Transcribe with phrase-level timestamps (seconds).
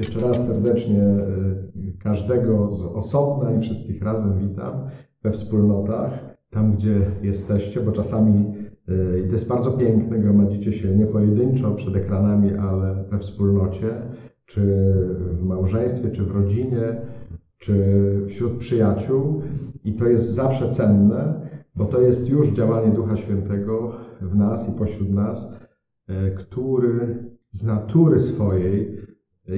[0.00, 1.02] Jeszcze raz serdecznie
[1.76, 4.72] y, każdego z osobna i wszystkich razem witam
[5.22, 6.10] we wspólnotach,
[6.50, 8.54] tam gdzie jesteście, bo czasami,
[8.88, 13.94] y, i to jest bardzo piękne, gromadzicie się nie pojedynczo przed ekranami, ale we wspólnocie,
[14.46, 14.60] czy
[15.32, 16.96] w małżeństwie, czy w rodzinie,
[17.58, 17.74] czy
[18.28, 19.42] wśród przyjaciół.
[19.84, 21.40] I to jest zawsze cenne,
[21.76, 25.52] bo to jest już działanie Ducha Świętego w nas i pośród nas,
[26.10, 28.99] y, który z natury swojej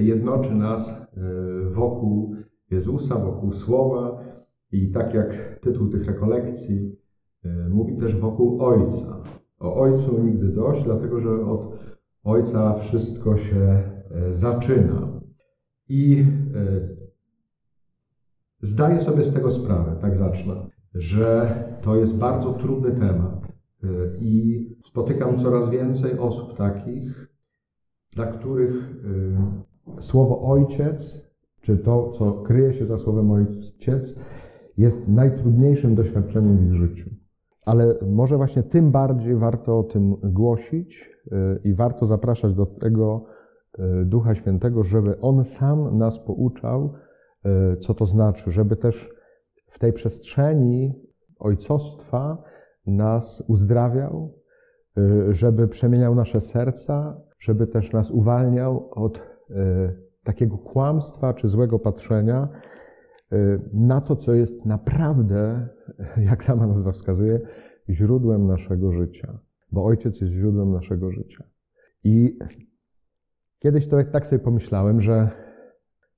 [0.01, 1.05] jednoczy nas e,
[1.69, 2.35] wokół
[2.71, 4.23] Jezusa, wokół Słowa
[4.71, 6.95] i tak jak tytuł tych rekolekcji
[7.45, 9.23] e, mówi też wokół Ojca.
[9.59, 11.79] O Ojcu nigdy dość, dlatego że od
[12.23, 15.13] Ojca wszystko się e, zaczyna.
[15.89, 16.25] I
[18.61, 23.47] zdaję sobie z tego sprawę, tak zacznę, że to jest bardzo trudny temat
[24.19, 27.27] i spotykam coraz więcej osób takich,
[28.11, 28.95] dla których
[29.99, 31.23] słowo ojciec,
[31.61, 34.15] czy to, co kryje się za słowem ojciec,
[34.77, 37.09] jest najtrudniejszym doświadczeniem w ich życiu.
[37.65, 43.25] Ale może właśnie tym bardziej warto o tym głosić y, i warto zapraszać do tego
[43.79, 46.93] y, Ducha Świętego, żeby On sam nas pouczał,
[47.73, 49.09] y, co to znaczy, żeby też
[49.67, 50.93] w tej przestrzeni
[51.39, 52.43] ojcostwa
[52.85, 54.33] nas uzdrawiał,
[55.29, 59.32] żeby przemieniał nasze serca, żeby też nas uwalniał od
[60.23, 62.47] takiego kłamstwa czy złego patrzenia
[63.31, 63.37] e,
[63.73, 65.67] na to, co jest naprawdę,
[66.29, 67.39] jak sama nazwa wskazuje,
[67.89, 69.39] źródłem naszego życia.
[69.71, 71.43] Bo Ojciec jest źródłem naszego życia.
[72.03, 72.39] I
[73.59, 75.29] kiedyś to tak sobie pomyślałem, że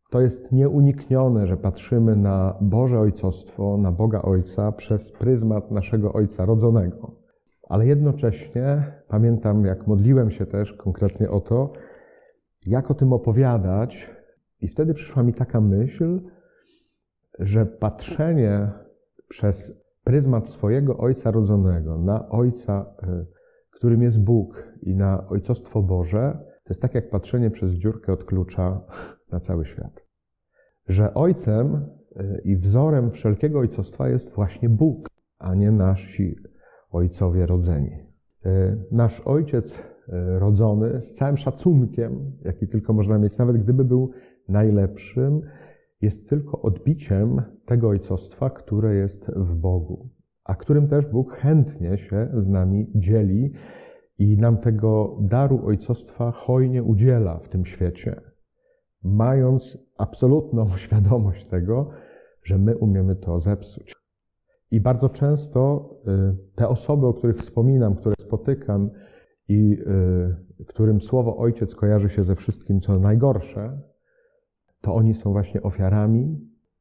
[0.10, 6.46] to jest nieuniknione, że patrzymy na Boże Ojcostwo, na Boga Ojca przez pryzmat naszego Ojca
[6.46, 7.16] rodzonego.
[7.70, 11.74] Ale jednocześnie pamiętam, jak modliłem się też konkretnie o to,
[12.66, 14.10] jak o tym opowiadać.
[14.62, 16.22] I wtedy przyszła mi taka myśl,
[17.40, 18.72] że patrzenie
[19.28, 23.26] przez pryzmat swojego Ojca rodzonego na Ojca, e,
[23.72, 28.24] którym jest Bóg i na Ojcostwo Boże, to jest tak jak patrzenie przez dziurkę od
[28.24, 28.82] klucza
[29.32, 30.06] na cały świat.
[30.88, 31.76] Że Ojcem
[32.16, 35.08] e, i wzorem wszelkiego ojcostwa jest właśnie Bóg,
[35.40, 36.36] a nie nasi
[36.92, 37.98] ojcowie rodzeni.
[38.46, 39.78] E, nasz Ojciec
[40.40, 44.12] rodzony z całym szacunkiem, jaki tylko można mieć, nawet gdyby był
[44.50, 45.42] najlepszym,
[46.02, 50.10] jest tylko odbiciem tego ojcostwa, które jest w Bogu,
[50.44, 53.54] a którym też Bóg chętnie się z nami dzieli
[54.20, 58.22] i nam tego daru ojcostwa hojnie udziela w tym świecie,
[59.04, 61.90] mając absolutną świadomość tego,
[62.44, 63.94] że my umiemy to zepsuć.
[64.72, 68.90] I bardzo często e, te osoby, o których wspominam, które spotykam,
[69.48, 69.78] i
[70.60, 73.80] y, którym słowo ojciec kojarzy się ze wszystkim, co najgorsze,
[74.82, 76.40] to oni są właśnie ofiarami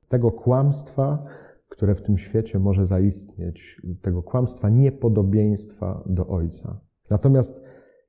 [0.08, 1.24] tego kłamstwa,
[1.68, 6.80] które w tym świecie może zaistnieć, tego kłamstwa niepodobieństwa do Ojca.
[7.10, 7.60] Natomiast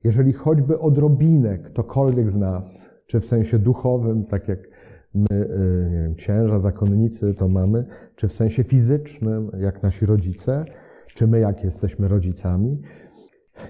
[0.04, 4.58] jeżeli choćby odrobinę ktokolwiek z nas, czy w sensie duchowym, tak jak
[5.14, 7.86] my, y, nie wiem, księża, zakonnicy to mamy,
[8.16, 10.64] czy w sensie fizycznym, jak nasi rodzice,
[11.14, 12.82] czy my, jak jesteśmy rodzicami,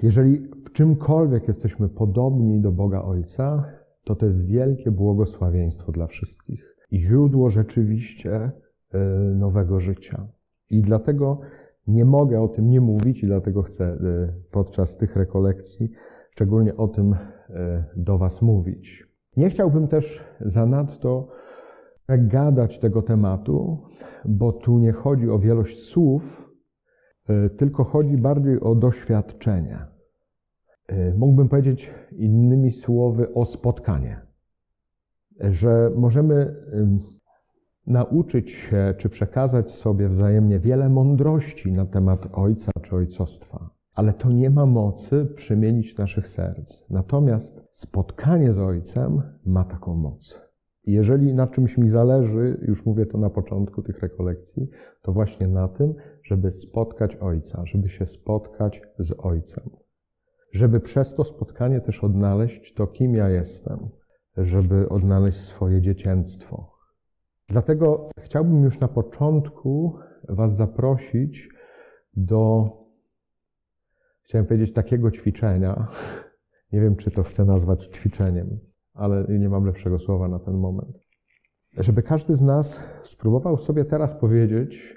[0.02, 3.64] jeżeli czymkolwiek jesteśmy podobni do Boga Ojca,
[4.04, 8.50] to to jest wielkie błogosławieństwo dla wszystkich i źródło rzeczywiście
[8.92, 8.98] e,
[9.34, 10.28] nowego życia.
[10.70, 11.40] I dlatego
[11.86, 13.98] nie mogę o tym nie mówić i dlatego chcę e,
[14.50, 15.90] podczas tych rekolekcji
[16.30, 19.08] szczególnie o tym e, do Was mówić.
[19.36, 21.28] Nie chciałbym też zanadto
[22.08, 23.82] gadać tego tematu,
[24.24, 26.52] bo tu nie chodzi o wielość słów,
[27.56, 29.95] tylko chodzi bardziej o doświadczenie.
[30.88, 34.20] E, mógłbym powiedzieć innymi słowy o spotkanie.
[35.40, 36.54] Że możemy
[37.86, 44.32] nauczyć się czy przekazać sobie wzajemnie wiele mądrości na temat ojca czy ojcostwa, ale to
[44.32, 46.90] nie ma mocy przemienić naszych serc.
[46.90, 50.40] Natomiast spotkanie z ojcem ma taką moc.
[50.84, 54.68] Jeżeli na czymś mi zależy, już mówię to na początku tych rekolekcji,
[55.02, 59.70] to właśnie na tym, żeby spotkać Ojca, żeby się spotkać z Ojcem.
[60.56, 63.88] Żeby przez to spotkanie też odnaleźć to, kim ja jestem,
[64.36, 66.72] żeby odnaleźć swoje dziecięctwo.
[67.48, 69.98] Dlatego chciałbym już na początku
[70.28, 71.48] Was zaprosić
[72.16, 72.70] do,
[74.22, 75.88] chciałem powiedzieć, takiego ćwiczenia.
[76.72, 78.58] Nie wiem, czy to chcę nazwać ćwiczeniem
[78.96, 80.98] ale nie mam lepszego słowa na ten moment.
[81.78, 84.96] Żeby każdy z nas spróbował sobie teraz powiedzieć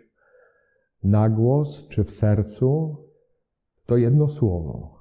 [1.03, 2.97] na głos czy w sercu
[3.85, 4.98] to jedno słowo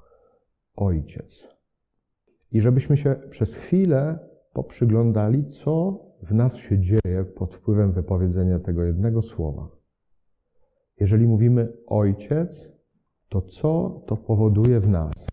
[0.79, 1.49] Ojciec.
[2.53, 4.19] I żebyśmy się przez chwilę
[4.53, 9.69] poprzyglądali, co w nas się dzieje pod wpływem wypowiedzenia tego jednego słowa.
[11.01, 12.73] Jeżeli mówimy ojciec,
[13.29, 15.27] to co to powoduje w nas?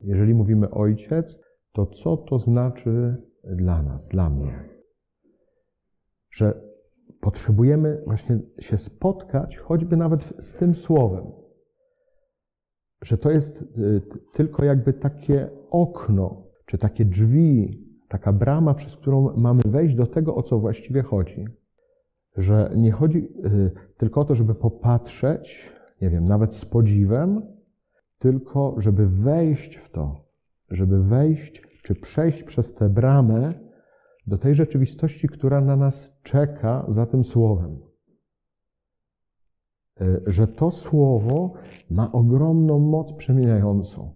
[0.00, 1.40] Jeżeli mówimy ojciec,
[1.72, 4.68] to co to znaczy dla nas, dla mnie?
[6.30, 6.60] Że
[7.20, 11.47] potrzebujemy właśnie się spotkać, choćby nawet z tym słowem.
[13.02, 14.02] Że to jest y,
[14.32, 20.34] tylko jakby takie okno, czy takie drzwi, taka brama, przez którą mamy wejść do tego,
[20.34, 21.44] o co właściwie chodzi.
[22.36, 25.70] Że nie chodzi y, tylko o to, żeby popatrzeć,
[26.02, 27.42] nie wiem, nawet z podziwem,
[28.18, 30.24] tylko żeby wejść w to,
[30.70, 33.54] żeby wejść czy przejść przez tę bramę
[34.26, 37.87] do tej rzeczywistości, która na nas czeka za tym słowem.
[40.00, 41.52] Y, że to słowo
[41.90, 44.14] ma ogromną moc przemieniającą.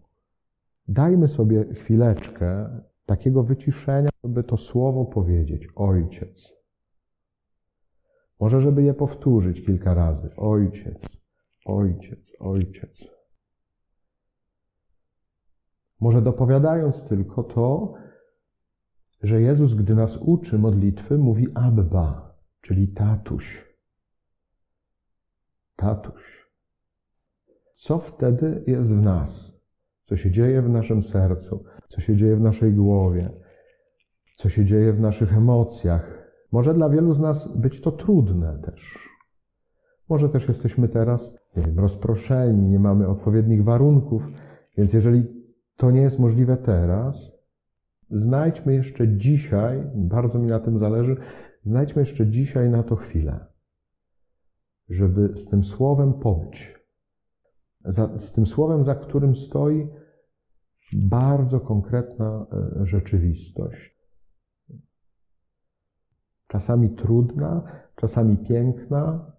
[0.88, 5.68] Dajmy sobie chwileczkę takiego wyciszenia, żeby to słowo powiedzieć.
[5.74, 6.52] Ojciec.
[8.40, 10.30] Może, żeby je powtórzyć kilka razy.
[10.36, 11.08] Ojciec,
[11.64, 13.04] ojciec, ojciec.
[16.00, 17.94] Może dopowiadając tylko to,
[19.22, 23.71] że Jezus, gdy nas uczy modlitwy, mówi Abba, czyli tatuś.
[25.82, 26.48] Tatuś.
[27.74, 29.52] Co wtedy jest w nas?
[30.04, 31.64] Co się dzieje w naszym sercu?
[31.88, 33.30] Co się dzieje w naszej głowie?
[34.36, 36.28] Co się dzieje w naszych emocjach?
[36.52, 38.98] Może dla wielu z nas być to trudne też.
[40.08, 44.22] Może też jesteśmy teraz, nie wiem, rozproszeni, nie mamy odpowiednich warunków,
[44.76, 45.24] więc jeżeli
[45.76, 47.32] to nie jest możliwe teraz,
[48.10, 51.16] znajdźmy jeszcze dzisiaj, bardzo mi na tym zależy,
[51.62, 53.51] znajdźmy jeszcze dzisiaj na to chwilę,
[54.88, 56.74] żeby z tym słowem pobyć.
[57.84, 59.88] Za, z tym słowem, za którym stoi
[60.92, 63.96] bardzo konkretna e, rzeczywistość.
[66.48, 67.62] Czasami trudna,
[67.96, 69.32] czasami piękna,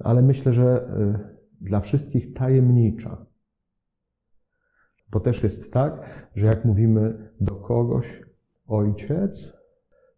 [0.00, 3.26] ale myślę, że e, dla wszystkich tajemnicza.
[5.10, 8.22] Bo też jest tak, że jak mówimy do kogoś
[8.66, 9.52] ojciec,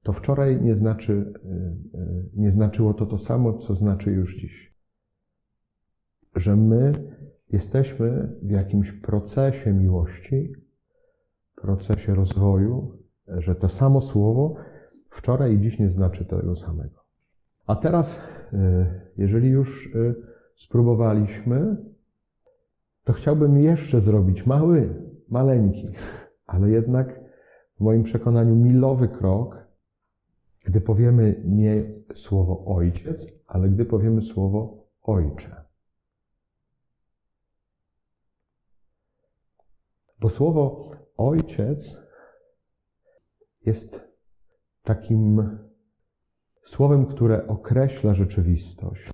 [0.07, 2.01] to wczoraj nie, znaczy, e,
[2.35, 4.75] nie znaczyło to to samo, co znaczy już dziś.
[6.37, 6.93] Że my
[7.53, 10.53] jesteśmy w jakimś procesie miłości,
[11.55, 12.99] procesie rozwoju,
[13.29, 14.55] że to samo słowo
[15.11, 17.01] wczoraj i dziś nie znaczy tego samego.
[17.67, 18.21] A teraz,
[18.53, 19.89] e, jeżeli już
[20.57, 21.77] spróbowaliśmy,
[23.05, 24.95] to chciałbym jeszcze zrobić mały,
[25.29, 25.89] maleńki,
[26.47, 27.21] ale jednak
[27.77, 29.66] w moim przekonaniu milowy krok,
[30.67, 31.85] gdy powiemy nie
[32.15, 35.65] słowo ojciec, ale gdy powiemy słowo ojcze.
[40.21, 41.99] Bo słowo ojciec
[43.67, 44.01] jest
[44.83, 45.59] takim
[46.63, 49.13] słowem, które określa rzeczywistość.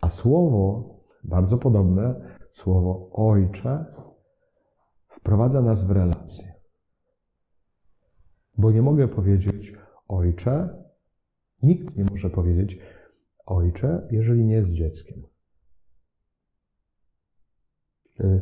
[0.00, 0.94] A słowo,
[1.24, 3.84] bardzo podobne, słowo ojcze,
[5.08, 6.54] wprowadza nas w relację.
[8.58, 10.68] Bo nie mogę powiedzieć ojcze,
[11.62, 12.78] nikt nie może powiedzieć
[13.46, 15.22] ojcze, jeżeli nie jest dzieckiem.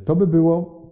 [0.04, 0.82] To by było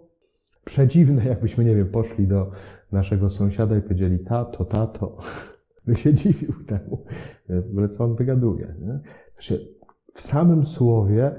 [0.65, 2.51] przedziwne, jakbyśmy, nie wiem, poszli do
[2.91, 5.17] naszego sąsiada i powiedzieli tato, tato.
[5.85, 7.05] By się dziwił temu,
[7.49, 8.75] w ogóle co on wygaduje.
[8.79, 8.99] Nie?
[9.33, 9.75] Znaczy,
[10.13, 11.35] w samym słowie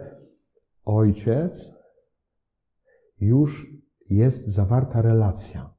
[0.84, 1.74] ojciec
[3.20, 3.66] już
[4.10, 5.74] jest zawarta relacja.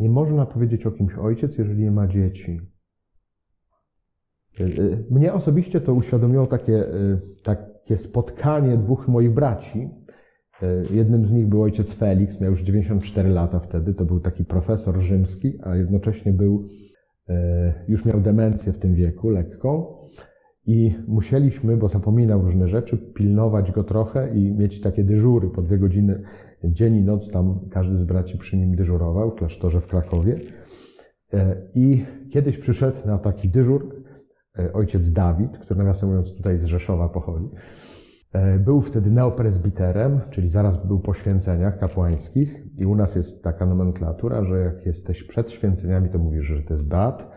[0.00, 2.60] Nie można powiedzieć o kimś ojciec, jeżeli nie ma dzieci.
[5.10, 6.84] Mnie osobiście to uświadomiło takie,
[7.42, 9.90] takie spotkanie dwóch moich braci,
[10.90, 15.00] jednym z nich był ojciec Felix, miał już 94 lata wtedy, to był taki profesor
[15.00, 16.68] rzymski, a jednocześnie był,
[17.88, 19.96] już miał demencję w tym wieku, lekką.
[20.68, 25.78] I musieliśmy, bo zapominał różne rzeczy, pilnować go trochę i mieć takie dyżury po dwie
[25.78, 26.22] godziny
[26.72, 27.30] dzień i noc.
[27.30, 30.40] Tam każdy z braci przy nim dyżurował w klasztorze w Krakowie.
[31.32, 34.06] E, I kiedyś przyszedł na taki dyżur
[34.72, 37.48] ojciec Dawid, który nawiasem mówiąc tutaj z Rzeszowa pochodzi.
[38.32, 43.66] E, był wtedy neopresbiterem, czyli zaraz był po święceniach kapłańskich i u nas jest taka
[43.66, 47.30] nomenklatura, że jak jesteś przed święceniami, to mówisz, że to jest brat,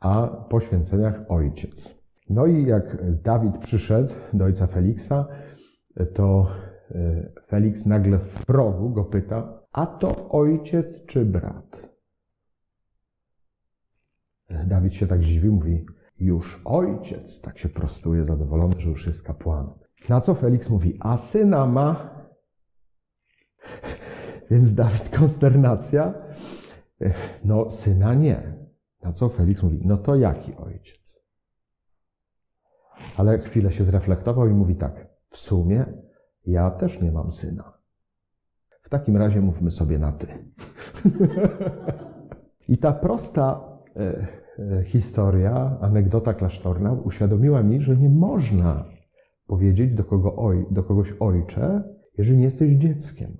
[0.00, 1.96] a po święceniach ojciec.
[2.30, 5.26] No i jak Dawid przyszedł do ojca Feliksa,
[6.14, 6.75] to e,
[7.46, 11.90] Felix nagle w progu go pyta, a to ojciec czy brat?
[14.48, 15.86] E, Dawid się tak zdziwił, mówi,
[16.18, 19.74] już ojciec, tak się prostuje zadowolony, że już jest kapłanem.
[20.08, 22.16] Na co Felix mówi, a syna ma.
[24.50, 26.14] Więc Dawid konsternacja.
[27.44, 28.56] No, syna nie.
[29.02, 31.20] Na co Felix mówi, no to jaki ojciec?
[33.16, 36.05] Ale chwilę się zreflektował i mówi tak, w sumie
[36.46, 37.72] ja też nie mam syna.
[38.82, 40.26] W takim razie mówmy sobie na ty.
[42.68, 43.60] I ta prosta
[43.96, 44.26] e,
[44.58, 48.84] e, historia, anegdota klasztorna uświadomiła mi, że nie można
[49.46, 51.82] powiedzieć do, kogo oj, do kogoś ojcze,
[52.18, 53.36] jeżeli nie jesteś dzieckiem.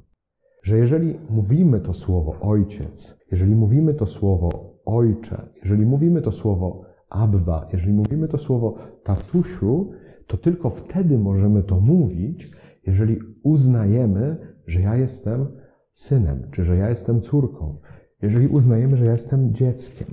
[0.62, 6.84] Że jeżeli mówimy to słowo ojciec, jeżeli mówimy to słowo ojcze, jeżeli mówimy to słowo
[7.10, 9.90] abba, jeżeli mówimy to słowo tatusiu,
[10.26, 12.50] to tylko wtedy możemy to mówić,
[12.86, 15.46] jeżeli uznajemy, że ja jestem
[15.92, 17.78] synem, czy że ja jestem córką,
[18.22, 20.08] jeżeli uznajemy, że ja jestem dzieckiem.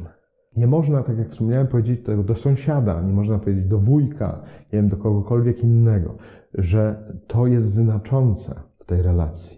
[0.58, 4.80] Nie można, tak jak wspomniałem, powiedzieć tego do sąsiada, nie można powiedzieć do wujka, nie
[4.80, 6.18] wiem, do kogokolwiek innego,
[6.54, 9.58] że to jest znaczące w tej relacji.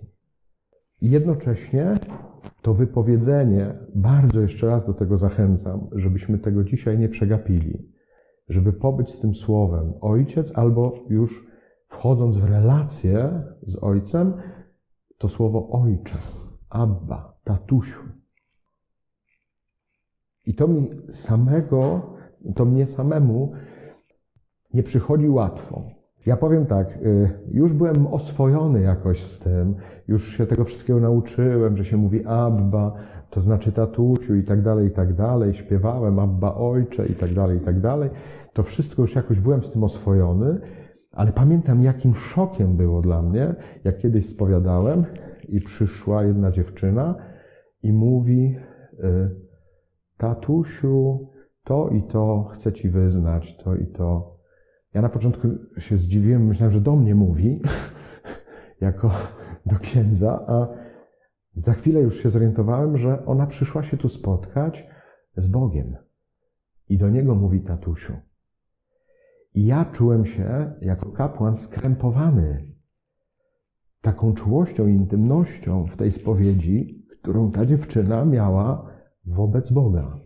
[1.01, 1.95] I jednocześnie
[2.61, 7.91] to wypowiedzenie, bardzo jeszcze raz do tego zachęcam, żebyśmy tego dzisiaj nie przegapili,
[8.49, 11.45] żeby pobyć z tym słowem ojciec, albo już
[11.87, 14.33] wchodząc w relację z ojcem,
[15.17, 16.17] to słowo ojcze,
[16.69, 18.01] abba, tatusiu.
[20.45, 22.01] I to mi samego,
[22.55, 23.53] to mnie samemu
[24.73, 25.81] nie przychodzi łatwo.
[26.25, 29.75] Ja powiem tak, y, już byłem oswojony jakoś z tym,
[30.07, 32.93] już się tego wszystkiego nauczyłem, że się mówi Abba,
[33.29, 35.53] to znaczy tatusiu i tak dalej, i tak dalej.
[35.53, 38.09] Śpiewałem Abba ojcze i tak dalej, i tak dalej.
[38.53, 40.59] To wszystko już jakoś byłem z tym oswojony,
[41.15, 45.05] ale pamiętam jakim szokiem było dla mnie, jak kiedyś spowiadałem
[45.49, 47.15] i przyszła jedna dziewczyna
[47.83, 48.55] i mówi
[48.93, 49.29] y,
[50.17, 51.29] tatusiu,
[51.63, 54.35] to i to chcę ci wyznać, to i to
[54.93, 57.61] ja na początku się zdziwiłem, myślałem, że do mnie mówi,
[58.81, 59.11] jako
[59.65, 60.67] do księdza, a
[61.55, 64.87] za chwilę już się zorientowałem, że ona przyszła się tu spotkać
[65.37, 65.95] z Bogiem.
[66.89, 68.13] I do niego mówi tatusiu.
[69.55, 72.75] Ja czułem się jako kapłan skrępowany
[74.01, 78.91] taką czułością intymnością w tej spowiedzi, którą ta dziewczyna miała
[79.25, 80.25] wobec Boga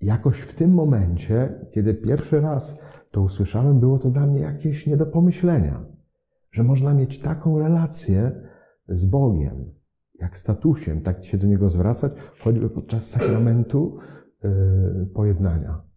[0.00, 2.78] jakoś w tym momencie, kiedy pierwszy raz
[3.10, 5.84] to usłyszałem, było to dla mnie jakieś nie do pomyślenia,
[6.52, 8.32] że można mieć taką relację
[8.88, 9.64] z Bogiem,
[10.20, 13.98] jak statusiem, tak się do Niego zwracać, choćby podczas sakramentu
[14.44, 15.87] yy, pojednania.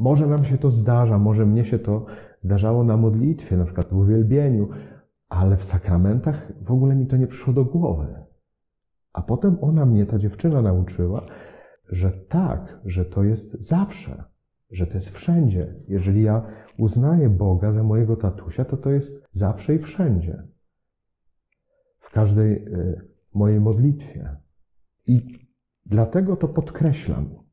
[0.00, 2.06] Może nam się to zdarza, może mnie się to
[2.40, 4.68] zdarzało na modlitwie, na przykład w uwielbieniu,
[5.28, 8.06] ale w sakramentach w ogóle mi to nie przyszło do głowy.
[9.12, 11.26] A potem ona mnie, ta dziewczyna, nauczyła,
[11.88, 14.24] że tak, że to jest zawsze,
[14.70, 15.74] że to jest wszędzie.
[15.88, 16.46] Jeżeli ja
[16.78, 20.42] uznaję Boga za mojego tatusia, to to jest zawsze i wszędzie.
[21.98, 23.00] W każdej y,
[23.34, 24.36] mojej modlitwie.
[25.06, 25.46] I
[25.86, 27.49] dlatego to podkreślam.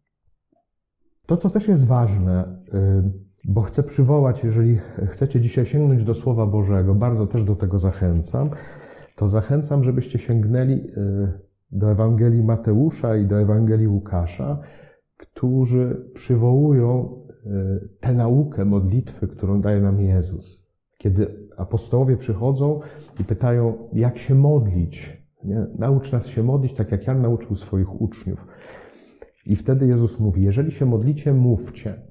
[1.27, 3.03] To, co też jest ważne, y,
[3.45, 8.49] bo chcę przywołać, jeżeli chcecie dzisiaj sięgnąć do Słowa Bożego, bardzo też do tego zachęcam,
[9.15, 14.59] to zachęcam, żebyście sięgnęli y, do Ewangelii Mateusza i do Ewangelii Łukasza,
[15.17, 17.49] którzy przywołują e,
[17.99, 20.67] tę naukę modlitwy, którą daje nam Jezus.
[20.97, 22.79] Kiedy apostołowie przychodzą
[23.19, 25.65] i pytają, jak się modlić, nie?
[25.77, 28.47] naucz nas się modlić, tak jak Jan nauczył swoich uczniów.
[29.47, 32.01] I wtedy Jezus mówi, jeżeli się modlicie, mówcie.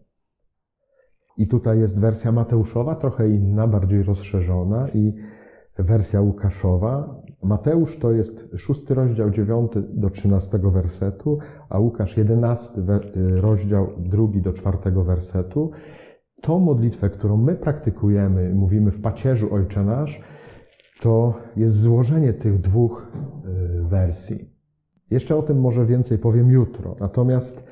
[1.36, 5.12] I tutaj jest wersja Mateuszowa, trochę inna, bardziej rozszerzona i
[5.78, 7.22] wersja Łukaszowa.
[7.42, 11.38] Mateusz to jest szósty rozdział, dziewiąty do trzynastego wersetu,
[11.68, 15.70] a Łukasz jedenasty y, rozdział, drugi do czwartego wersetu.
[16.42, 20.20] Tą modlitwę, którą my praktykujemy, mówimy w pacierzu Ojcze Nasz,
[21.00, 23.12] to jest złożenie tych dwóch
[23.82, 24.55] y, wersji.
[25.10, 26.96] Jeszcze o tym może więcej powiem jutro.
[27.00, 27.64] Natomiast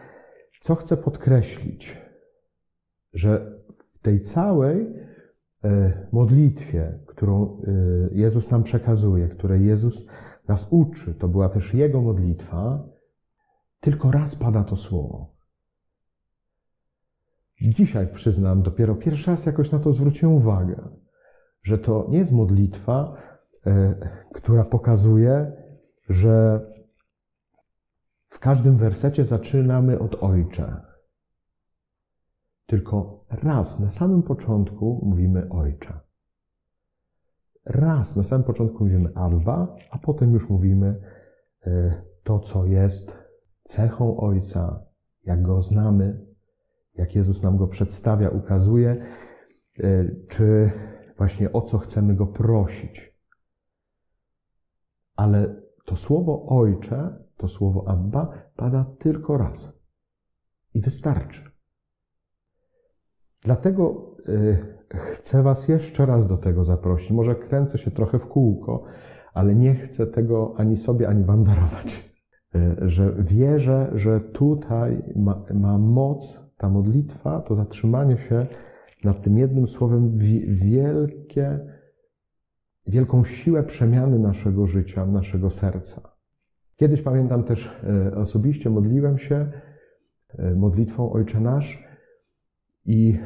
[0.61, 1.97] co chcę podkreślić,
[3.13, 3.61] że
[3.95, 4.95] w tej całej
[5.65, 7.71] E, modlitwie, którą e,
[8.13, 10.07] Jezus nam przekazuje, której Jezus
[10.49, 12.89] nas uczy, to była też Jego modlitwa,
[13.81, 15.35] tylko raz pada to słowo.
[17.61, 20.89] Dzisiaj przyznam, dopiero pierwszy raz jakoś na to zwróciłem uwagę,
[21.63, 23.17] że to nie jest modlitwa,
[23.67, 23.95] e,
[24.35, 25.53] która pokazuje,
[26.09, 26.61] że
[28.35, 30.81] w każdym wersecie zaczynamy od Ojcze.
[32.67, 36.01] Tylko raz na samym początku mówimy Ojcze.
[37.65, 41.01] Raz na samym początku mówimy Abba, a potem już mówimy
[41.67, 43.17] e, to, co jest
[43.65, 44.85] cechą Ojca,
[45.25, 46.27] jak go znamy,
[46.95, 49.07] jak Jezus nam go przedstawia, ukazuje,
[49.79, 50.71] e, czy
[51.17, 53.15] właśnie o co chcemy go prosić.
[55.17, 59.73] Ale to słowo ojcze, to słowo Abba pada tylko raz.
[60.75, 61.51] I wystarczy.
[63.43, 64.59] Dlatego y,
[64.95, 67.11] chcę Was jeszcze raz do tego zaprosić.
[67.11, 68.85] Może kręcę się trochę w kółko,
[69.35, 72.11] ale nie chcę tego ani sobie, ani Wam darować.
[72.55, 78.47] Y, że wierzę, że tutaj ma, ma moc ta modlitwa, to zatrzymanie się
[79.05, 81.61] nad tym jednym słowem wielkie,
[82.87, 86.14] wielką siłę przemiany naszego życia, naszego serca.
[86.77, 89.53] Kiedyś pamiętam też e, osobiście modliłem się
[90.39, 91.85] e, modlitwą Ojcze Nasz
[92.87, 93.19] i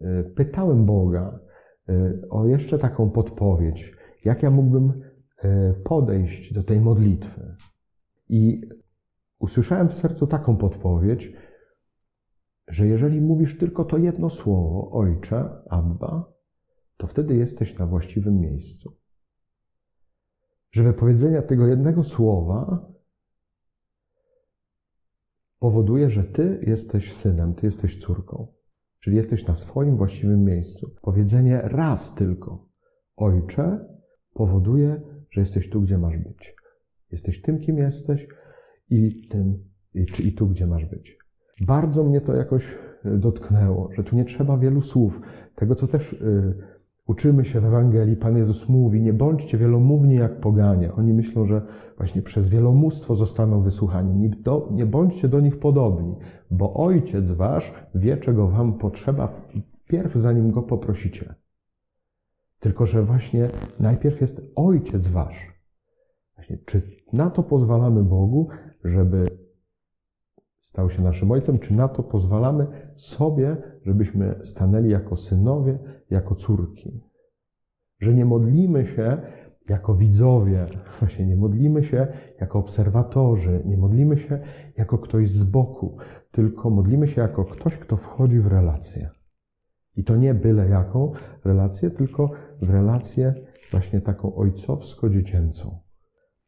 [0.00, 1.40] e, pytałem Boga
[2.30, 3.92] o jeszcze taką podpowiedź,
[4.24, 5.02] jak ja mógłbym
[5.84, 7.56] podejść do tej modlitwy.
[8.28, 8.60] I
[9.38, 11.32] usłyszałem w sercu taką podpowiedź,
[12.68, 16.32] że jeżeli mówisz tylko to jedno słowo, Ojcze, Abba,
[16.96, 18.99] to wtedy jesteś na właściwym miejscu.
[20.72, 22.90] Że wypowiedzenie tego jednego słowa
[25.58, 28.46] powoduje, że Ty jesteś synem, Ty jesteś córką.
[29.00, 30.94] Czyli jesteś na swoim właściwym miejscu.
[31.02, 32.68] Powiedzenie raz tylko
[33.16, 33.86] Ojcze
[34.34, 35.00] powoduje,
[35.30, 36.54] że jesteś tu, gdzie masz być.
[37.12, 38.28] Jesteś tym, kim jesteś
[38.90, 41.18] i tym, i, czy i tu, gdzie masz być.
[41.60, 45.20] Bardzo mnie to jakoś dotknęło, że tu nie trzeba wielu słów.
[45.54, 46.54] Tego, co też y,
[47.10, 50.92] uczymy się w Ewangelii, Pan Jezus mówi, nie bądźcie wielomówni jak poganie.
[50.92, 51.62] Oni myślą, że
[51.96, 54.16] właśnie przez wielomóstwo zostaną wysłuchani.
[54.16, 56.16] Nie, do, nie bądźcie do nich podobni,
[56.50, 59.28] bo Ojciec Wasz wie, czego Wam potrzeba
[59.84, 61.34] wpierw, zanim Go poprosicie.
[62.60, 63.48] Tylko, że właśnie
[63.80, 65.52] najpierw jest Ojciec Wasz.
[66.34, 68.48] Właśnie, czy na to pozwalamy Bogu,
[68.84, 69.26] żeby
[70.72, 75.78] stał się naszym ojcem, czy na to pozwalamy sobie, żebyśmy stanęli jako synowie,
[76.10, 77.00] jako córki.
[78.00, 79.16] Że nie modlimy się
[79.68, 80.66] jako widzowie,
[81.00, 82.06] właśnie nie modlimy się
[82.40, 84.38] jako obserwatorzy, nie modlimy się
[84.76, 85.96] jako ktoś z boku,
[86.30, 89.10] tylko modlimy się jako ktoś, kto wchodzi w relację.
[89.96, 91.12] I to nie byle jaką
[91.44, 92.30] relację, tylko
[92.62, 93.34] w relację
[93.70, 95.78] właśnie taką ojcowsko-dziecięcą.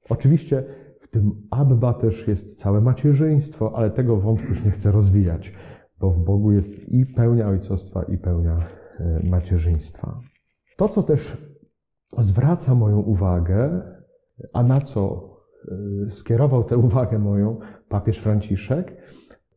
[0.08, 0.64] Oczywiście
[1.12, 5.52] tym Abba też jest całe macierzyństwo, ale tego wątku już nie chcę rozwijać,
[6.00, 8.68] bo w Bogu jest i pełnia ojcostwa, i pełnia
[9.00, 10.20] e, macierzyństwa.
[10.76, 11.36] To, co też
[12.18, 13.82] zwraca moją uwagę,
[14.52, 15.30] a na co
[16.06, 18.96] e, skierował tę uwagę moją papież Franciszek,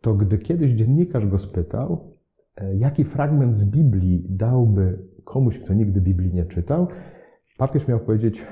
[0.01, 2.17] to gdy kiedyś dziennikarz go spytał,
[2.57, 6.87] e, jaki fragment z Biblii dałby komuś, kto nigdy Biblii nie czytał,
[7.57, 8.45] papież miał powiedzieć,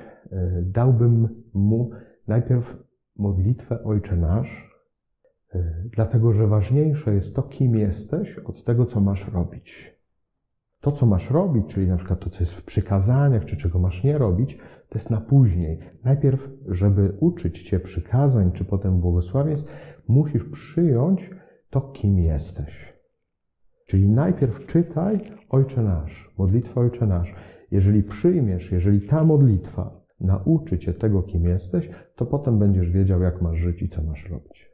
[0.62, 1.90] dałbym mu
[2.28, 2.83] najpierw
[3.16, 4.74] modlitwę Ojcze Nasz,
[5.56, 9.94] y, dlatego że ważniejsze jest to, kim jesteś, od tego, co masz robić.
[10.82, 14.04] To, co masz robić, czyli na przykład to, co jest w przykazaniach, czy czego masz
[14.04, 14.58] nie robić,
[14.90, 15.80] to jest na później.
[16.04, 19.72] Najpierw, żeby uczyć Cię przykazań, czy potem błogosławieństw,
[20.08, 21.30] musisz przyjąć
[21.70, 22.94] to, kim jesteś.
[23.86, 27.36] Czyli najpierw czytaj Ojcze Nasz, modlitwę Ojcze Nasz.
[27.72, 33.42] Jeżeli przyjmiesz, jeżeli ta modlitwa nauczy cię tego, kim jesteś, to potem będziesz wiedział, jak
[33.42, 34.70] masz żyć i co masz robić.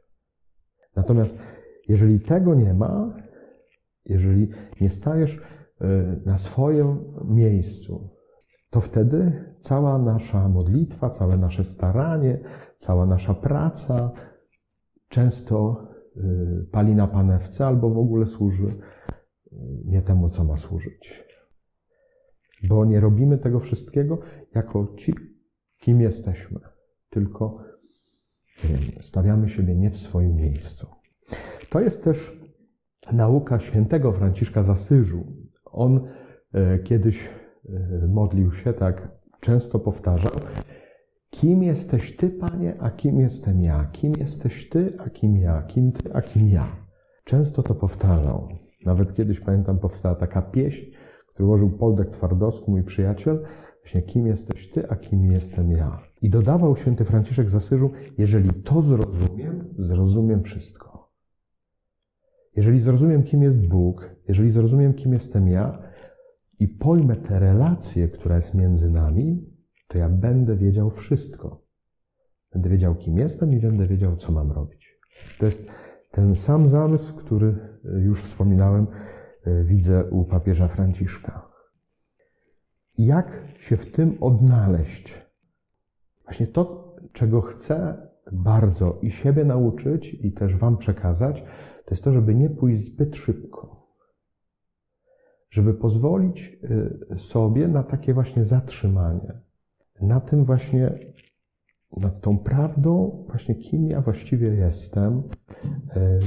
[0.96, 1.38] Natomiast
[1.88, 3.16] jeżeli tego nie ma,
[4.04, 4.48] jeżeli
[4.80, 5.40] nie stajesz y,
[6.26, 8.10] na swoim miejscu,
[8.70, 12.38] to wtedy cała nasza modlitwa, całe nasze staranie,
[12.76, 14.12] cała nasza praca
[15.08, 15.86] często
[16.16, 21.30] y, pali na panewce albo w ogóle służy y, nie temu, co ma służyć.
[22.68, 24.18] Bo nie robimy tego wszystkiego
[24.54, 25.14] jako ci,
[25.80, 26.60] kim jesteśmy,
[27.10, 27.58] tylko
[29.00, 30.86] stawiamy siebie nie w swoim miejscu.
[31.70, 32.40] To jest też
[33.12, 35.26] nauka świętego Franciszka z Asyżu.
[35.64, 36.08] On
[36.54, 37.28] e, kiedyś
[37.68, 39.08] e, modlił się tak,
[39.40, 40.32] często powtarzał,
[41.30, 43.84] kim jesteś Ty, Panie, a kim jestem ja?
[43.92, 45.62] Kim jesteś Ty, a kim ja?
[45.62, 46.76] Kim Ty, a kim ja?
[47.24, 48.48] Często to powtarzał.
[48.84, 50.84] Nawet kiedyś, pamiętam, powstała taka pieśń,
[51.28, 53.44] którą ułożył Poldek Twardowski, mój przyjaciel,
[53.82, 56.02] Właśnie kim jesteś Ty, a kim jestem ja.
[56.22, 61.10] I dodawał święty Franciszek z Asyżu, jeżeli to zrozumiem, zrozumiem wszystko.
[62.56, 65.82] Jeżeli zrozumiem, kim jest Bóg, jeżeli zrozumiem, kim jestem ja
[66.58, 69.44] i pojmę tę relację, która jest między nami,
[69.88, 71.62] to ja będę wiedział wszystko.
[72.52, 75.00] Będę wiedział, kim jestem i będę wiedział, co mam robić.
[75.38, 75.66] To jest
[76.10, 77.58] ten sam zamysł, który
[78.02, 78.86] już wspominałem,
[79.44, 81.49] e, widzę u papieża Franciszka
[83.06, 85.14] jak się w tym odnaleźć.
[86.24, 91.42] Właśnie to, czego chcę bardzo i siebie nauczyć, i też Wam przekazać,
[91.84, 93.86] to jest to, żeby nie pójść zbyt szybko.
[95.50, 96.58] Żeby pozwolić
[97.14, 99.32] y, sobie na takie właśnie zatrzymanie.
[100.00, 100.98] Na tym właśnie
[101.96, 105.22] nad tą prawdą, właśnie kim ja właściwie jestem.
[105.96, 106.18] E,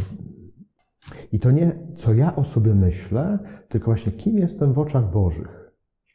[1.32, 5.63] I to nie, co ja o sobie myślę, tylko właśnie kim jestem w oczach Bożych.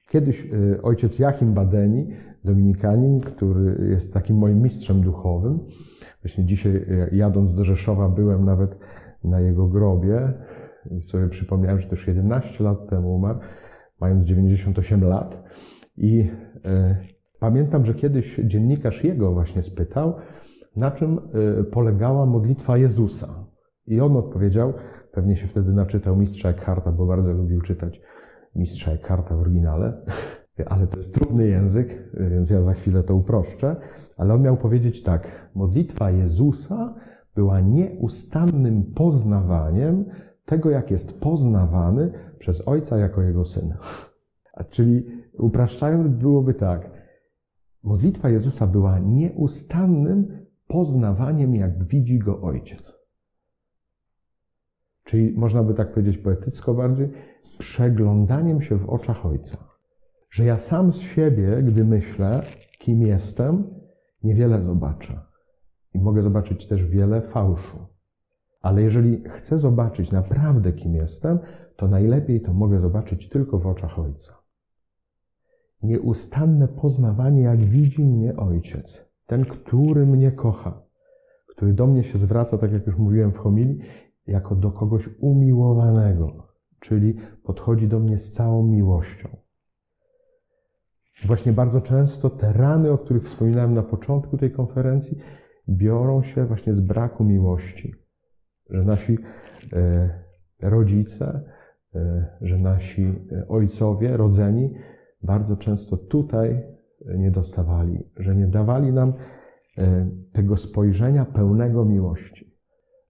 [0.09, 2.07] Kiedyś e, ojciec Jachim Badeni,
[2.45, 5.59] dominikanin, który jest takim moim mistrzem duchowym,
[6.23, 8.79] właśnie dzisiaj e, jadąc do Rzeszowa byłem nawet
[9.25, 10.33] na jego grobie
[10.91, 13.39] i sobie przypomniałem, że już 11 lat temu umarł,
[14.01, 15.45] mając 98 lat.
[15.97, 16.31] I
[17.41, 20.15] Pamiętam, że kiedyś dziennikarz jego właśnie spytał,
[20.77, 21.19] na czym
[21.61, 23.47] y, polegała modlitwa Jezusa.
[23.87, 24.73] I on odpowiedział,
[25.13, 28.01] pewnie się wtedy naczytał mistrza Eckharta, bo bardzo lubił czytać
[28.55, 29.93] mistrza Eckharta w oryginale,
[30.73, 33.77] ale to jest trudny język, więc ja za chwilę to uproszczę.
[34.17, 36.95] Ale on miał powiedzieć tak: Modlitwa Jezusa
[37.35, 40.05] była nieustannym poznawaniem
[40.45, 43.75] tego, jak jest poznawany przez Ojca jako jego syn.
[44.53, 45.07] A czyli
[45.39, 46.91] upraszczając, byłoby tak:
[47.83, 52.99] Modlitwa Jezusa była nieustannym poznawaniem, jak widzi go Ojciec.
[55.05, 57.09] Czyli można by tak powiedzieć poetycko bardziej,
[57.59, 59.59] przeglądaniem się w oczach Ojca.
[60.31, 62.43] Że ja sam z siebie, gdy myślę,
[62.79, 63.65] kim jestem,
[64.23, 65.21] niewiele zobaczę.
[65.95, 67.79] I mogę zobaczyć też wiele fałszu.
[68.63, 71.39] Ale jeżeli chcę zobaczyć naprawdę, kim jestem,
[71.77, 74.39] to najlepiej to mogę zobaczyć tylko w oczach Ojca
[75.83, 80.83] nieustanne poznawanie, jak widzi mnie Ojciec, ten, który mnie kocha,
[81.47, 83.79] który do mnie się zwraca, tak jak już mówiłem w homilii,
[84.27, 86.48] jako do kogoś umiłowanego,
[86.81, 87.15] czyli
[87.45, 89.29] podchodzi do mnie z całą miłością.
[91.27, 95.19] Właśnie bardzo często te rany, o których wspominałem na początku tej konferencji,
[95.69, 97.95] biorą się właśnie z braku miłości.
[98.71, 99.19] Że nasi
[99.73, 100.11] e,
[100.63, 101.43] rodzice,
[101.95, 104.75] e, że nasi e, ojcowie, rodzeni,
[105.23, 106.63] bardzo często tutaj
[107.17, 109.13] nie dostawali, że nie dawali nam
[110.33, 112.57] tego spojrzenia pełnego miłości,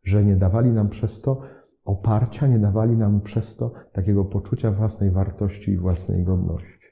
[0.04, 1.40] że nie dawali nam przez to
[1.88, 6.88] oparcia, nie dawali nam przez to takiego poczucia własnej wartości i własnej godności.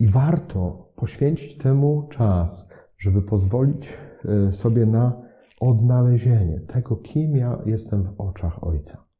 [0.00, 5.22] I warto poświęcić temu czas, żeby pozwolić e, sobie na
[5.60, 9.10] odnalezienie tego, kim ja jestem w oczach Ojca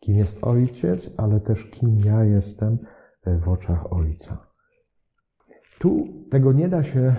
[0.00, 2.78] kim jest Ojciec, ale też kim ja jestem
[3.26, 4.46] e, w oczach Ojca.
[5.78, 7.16] Tu tego nie da się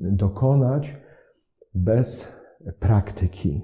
[0.00, 0.96] dokonać
[1.74, 2.26] bez
[2.78, 3.62] praktyki.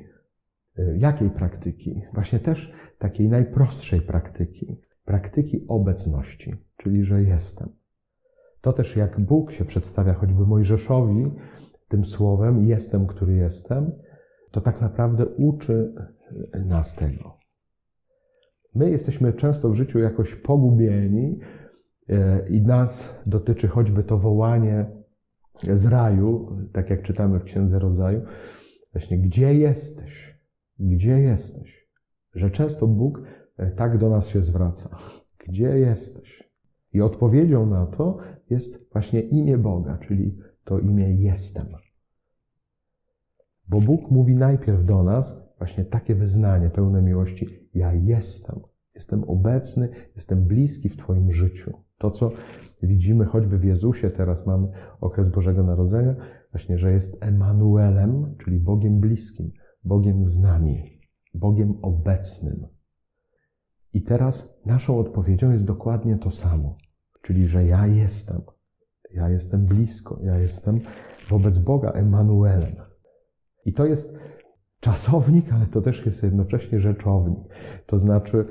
[0.79, 2.03] E, jakiej praktyki?
[2.13, 4.77] Właśnie też takiej najprostszej praktyki.
[5.05, 7.69] Praktyki obecności, czyli że jestem.
[8.61, 11.31] To też jak Bóg się przedstawia choćby Mojżeszowi
[11.89, 13.93] tym słowem jestem, który jestem,
[14.51, 15.95] to tak naprawdę uczy
[16.67, 17.39] nas tego.
[18.75, 21.39] My jesteśmy często w życiu jakoś pogubieni
[22.09, 24.87] e, i nas dotyczy choćby to wołanie
[25.75, 28.23] z raju, tak jak czytamy w Księdze Rodzaju,
[28.93, 30.28] właśnie gdzie jesteś?
[30.79, 31.89] Gdzie jesteś?
[32.35, 33.23] Że często Bóg
[33.57, 34.97] e, tak do nas się zwraca.
[35.47, 36.51] Gdzie jesteś?
[36.93, 38.19] I odpowiedzią na to
[38.51, 41.67] jest właśnie imię Boga, czyli to imię jestem.
[43.69, 48.61] Bo Bóg mówi najpierw do nas właśnie takie wyznanie pełne miłości: Ja jestem.
[48.95, 51.73] Jestem obecny, jestem bliski w Twoim życiu.
[51.99, 52.31] To, co
[52.83, 54.69] widzimy choćby w Jezusie, teraz mamy
[55.01, 56.15] okres Bożego Narodzenia,
[56.51, 59.53] właśnie, że jest Emanuelem, czyli Bogiem bliskim,
[59.89, 61.01] Bogiem z nami,
[61.35, 62.67] Bogiem obecnym.
[63.93, 66.77] I teraz naszą odpowiedzią jest dokładnie to samo,
[67.23, 68.43] czyli że ja jestem.
[69.15, 70.81] Ja jestem blisko, ja jestem
[71.31, 72.77] wobec Boga Emanuelem.
[73.65, 74.15] I to jest
[74.81, 77.39] czasownik, ale to też jest jednocześnie rzeczownik.
[77.87, 78.47] To znaczy,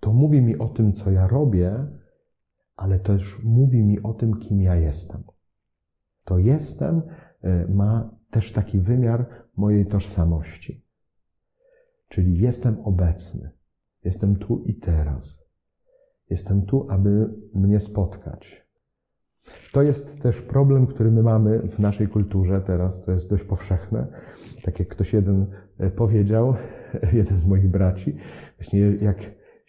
[0.00, 1.86] to mówi mi o tym, co ja robię,
[2.76, 5.22] ale też mówi mi o tym, kim ja jestem.
[6.24, 7.02] To jestem
[7.42, 10.84] e, ma też taki wymiar mojej tożsamości.
[12.08, 13.50] Czyli jestem obecny,
[14.04, 15.42] jestem tu i teraz.
[16.30, 18.62] Jestem tu, aby mnie spotkać.
[19.72, 24.06] To jest też problem, który my mamy w naszej kulturze teraz, to jest dość powszechne.
[24.62, 25.46] Tak jak ktoś jeden
[25.78, 26.54] e, powiedział,
[27.20, 28.16] jeden z moich braci,
[28.56, 29.18] właśnie jak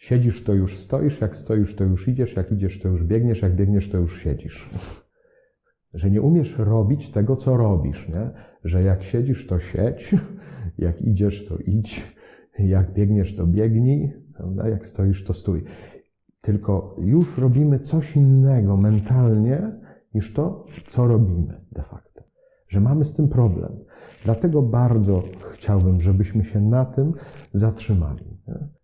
[0.04, 3.56] Siedzisz, to już stoisz, jak stoisz, to już idziesz, jak idziesz, to już biegniesz, jak
[3.56, 4.70] biegniesz, to już siedzisz.
[5.94, 8.30] Że nie umiesz robić tego, co robisz, nie?
[8.64, 10.14] Że jak siedzisz, to siedź,
[10.78, 12.14] jak idziesz, to idź,
[12.58, 14.68] jak biegniesz, to biegnij, prawda?
[14.68, 15.64] jak stoisz, to stój.
[16.40, 19.72] Tylko już robimy coś innego mentalnie
[20.14, 22.22] niż to, co robimy de facto.
[22.68, 23.72] Że mamy z tym problem.
[24.24, 25.22] Dlatego bardzo
[25.52, 27.12] chciałbym, żebyśmy się na tym
[27.52, 28.24] zatrzymali.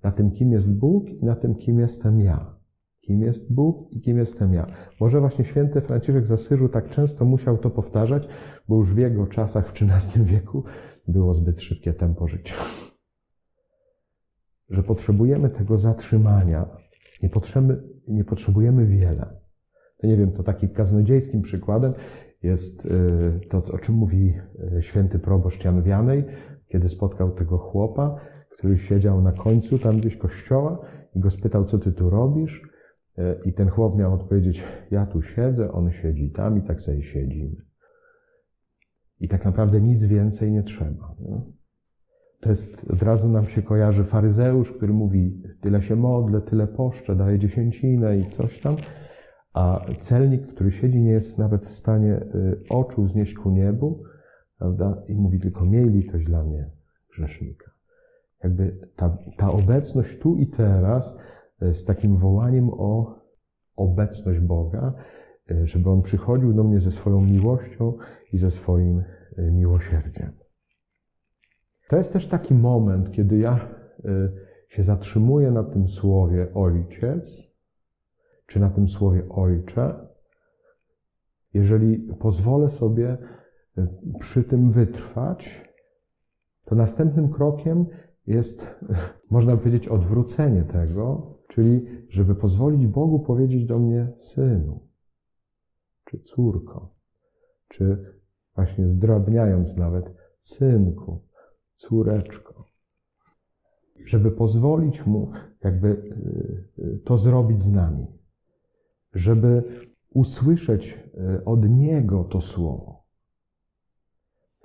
[0.03, 2.60] Na tym, kim jest Bóg i na tym, kim jestem ja.
[3.11, 4.66] Kim jest Bóg i kim jestem ja.
[5.01, 8.29] Może właśnie święty Franciszek z Asyżu tak często musiał to powtarzać,
[8.68, 10.64] bo już w jego czasach, w XIII wieku,
[11.09, 12.55] było zbyt szybkie tempo życia.
[14.68, 16.66] Że potrzebujemy tego zatrzymania,
[17.23, 19.27] nie potrzebujemy, nie potrzebujemy wiele.
[19.99, 21.92] To nie wiem, to takim kaznodziejskim przykładem
[22.42, 22.90] jest y,
[23.49, 24.35] to, o czym mówi
[24.79, 26.25] y, święty proboszcz Jan Wianej,
[26.68, 28.20] kiedy spotkał tego chłopa,
[28.51, 30.79] który siedział na końcu tam gdzieś kościoła
[31.16, 32.69] i go spytał, co ty tu robisz?
[33.20, 37.02] Y, I ten chłop miał odpowiedzieć, ja tu siedzę, on siedzi tam i tak sobie
[37.02, 37.56] siedzimy.
[39.20, 41.14] I tak naprawdę nic więcej nie trzeba.
[41.20, 41.40] Nie?
[42.40, 47.16] To jest, od razu nam się kojarzy faryzeusz, który mówi, tyle się modlę, tyle poszczę,
[47.16, 48.76] daję dziesięcinę i coś tam.
[49.54, 54.02] A celnik, który siedzi, nie jest nawet w stanie y, oczu znieść ku niebu,
[54.59, 55.02] prawda?
[55.09, 56.70] I mówi tylko, miej litość dla mnie,
[57.12, 57.70] grzesznika.
[58.44, 61.16] Jakby ta, ta obecność tu i teraz
[61.73, 63.20] z takim wołaniem o
[63.77, 64.92] obecność Boga,
[65.51, 67.92] y, żeby On przychodził do mnie ze swoją miłością
[68.33, 69.05] i ze swoim
[69.38, 70.33] miłosierdziem.
[71.88, 73.68] To jest też taki moment, kiedy ja
[74.68, 77.51] się zatrzymuję na tym słowie Ojciec,
[78.46, 79.94] czy na tym słowie Ojcze,
[81.55, 83.18] jeżeli pozwolę sobie
[83.79, 83.87] e,
[84.18, 85.70] przy tym wytrwać,
[86.64, 87.87] to następnym krokiem
[88.27, 88.66] jest,
[89.31, 94.80] można powiedzieć, odwrócenie tego, czyli żeby pozwolić Bogu powiedzieć do mnie synu,
[96.04, 96.94] czy córko,
[97.68, 98.14] czy
[98.54, 100.04] właśnie zdrabniając nawet
[100.40, 101.20] synku,
[101.76, 102.64] córeczko.
[104.06, 105.32] Żeby pozwolić mu
[105.64, 108.20] jakby e, e, to zrobić z nami
[109.14, 109.62] żeby
[110.10, 113.02] usłyszeć e, od Niego to słowo.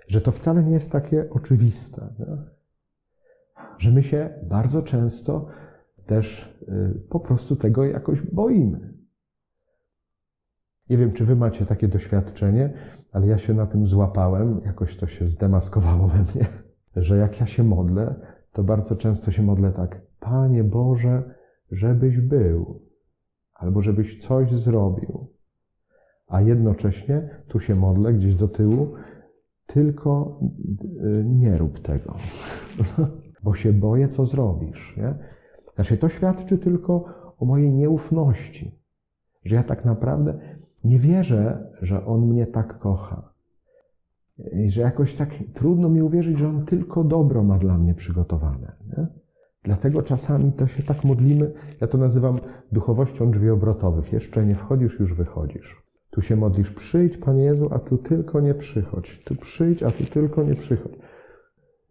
[0.07, 2.13] Że to wcale nie jest takie oczywiste.
[2.19, 2.37] Nie?
[3.77, 5.47] Że my się bardzo często
[6.05, 6.54] też
[7.09, 8.93] po prostu tego jakoś boimy.
[10.89, 12.73] Nie wiem, czy wy macie takie doświadczenie,
[13.11, 16.47] ale ja się na tym złapałem, jakoś to się zdemaskowało we mnie,
[16.95, 18.15] że jak ja się modlę,
[18.51, 21.23] to bardzo często się modlę tak: Panie Boże,
[21.71, 22.81] żebyś był
[23.53, 25.27] albo żebyś coś zrobił.
[26.27, 28.93] A jednocześnie, tu się modlę gdzieś do tyłu,
[29.65, 30.39] tylko
[31.03, 32.15] y, nie rób tego,
[33.43, 34.97] bo się boję, co zrobisz.
[34.97, 35.15] Nie?
[35.75, 37.05] Znaczy, to świadczy tylko
[37.39, 38.79] o mojej nieufności,
[39.45, 40.39] że ja tak naprawdę
[40.83, 43.33] nie wierzę, że On mnie tak kocha.
[44.53, 48.71] I że jakoś tak trudno mi uwierzyć, że On tylko dobro ma dla mnie przygotowane.
[48.97, 49.07] Nie?
[49.63, 52.39] Dlatego czasami to się tak modlimy, ja to nazywam
[52.71, 54.13] duchowością drzwi obrotowych.
[54.13, 55.83] Jeszcze nie wchodzisz, już wychodzisz.
[56.09, 59.23] Tu się modlisz, przyjdź Panie Jezu, a tu tylko nie przychodź.
[59.25, 60.97] Tu przyjdź, a tu tylko nie przychodź.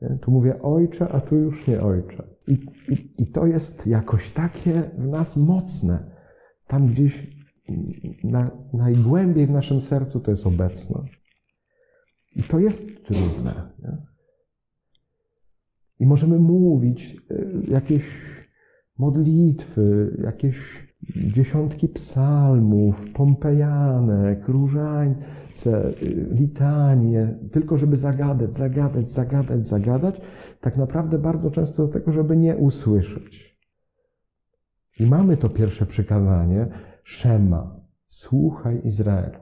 [0.02, 0.18] Nie?
[0.20, 2.33] Tu mówię Ojcze, a tu już nie Ojcze.
[2.48, 2.52] I,
[2.88, 6.10] i, I to jest jakoś takie w nas mocne.
[6.66, 7.26] Tam gdzieś
[8.24, 11.04] na, najgłębiej w naszym sercu to jest obecne.
[12.36, 13.72] I to jest trudne.
[13.78, 13.96] Nie?
[16.00, 18.04] I możemy mówić e, jakieś
[18.98, 20.83] modlitwy, jakieś
[21.16, 25.92] dziesiątki psalmów, pompejanek, różańce, e,
[26.34, 30.20] litanie, tylko żeby zagadać, zagadać, zagadać, zagadać,
[30.60, 33.58] tak naprawdę bardzo często do tego, żeby nie usłyszeć.
[35.00, 36.66] I mamy to pierwsze przykazanie,
[37.04, 39.38] Szema, słuchaj Izraelu.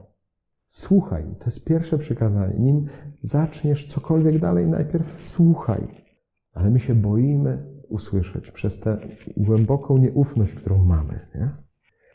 [0.67, 2.59] Słuchaj, to jest pierwsze przykazanie.
[2.59, 2.85] Nim
[3.21, 5.87] zaczniesz cokolwiek dalej, najpierw słuchaj.
[6.53, 8.97] Ale my się boimy usłyszeć przez tę
[9.37, 11.27] głęboką nieufność, którą mamy.
[11.35, 11.49] Nie?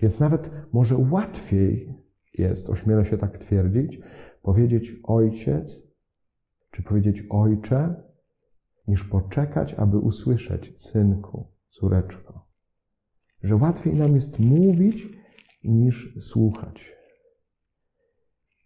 [0.01, 1.95] Więc nawet może łatwiej
[2.35, 4.01] jest, ośmielę się tak twierdzić,
[4.43, 5.89] powiedzieć ojciec,
[6.71, 7.95] czy powiedzieć ojcze,
[8.89, 12.47] niż poczekać, aby usłyszeć synku, córeczko.
[13.43, 15.09] Że łatwiej nam jest mówić,
[15.65, 16.93] niż słuchać.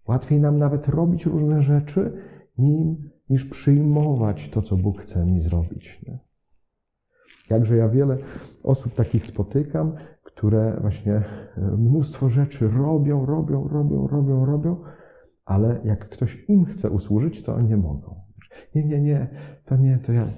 [0.09, 2.13] Łatwiej nam nawet robić różne rzeczy,
[2.59, 6.01] nim niż przyjmować to, co Bóg chce mi zrobić.
[6.07, 6.19] Nie?
[7.53, 8.19] Jakże ja wiele
[8.63, 11.25] osób takich spotykam, które właśnie e,
[11.79, 14.77] mnóstwo rzeczy robią, robią, robią, robią, robią,
[15.45, 18.21] ale jak ktoś im chce usłużyć, to nie mogą.
[18.75, 19.29] Nie, nie, nie,
[19.65, 20.29] to nie, to ja.